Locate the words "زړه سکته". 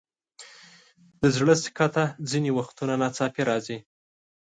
1.35-2.03